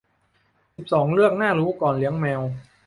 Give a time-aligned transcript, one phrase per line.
[0.77, 2.41] สิบสอง เรื่องน่ารู้ก่อนเลี้ยงแมว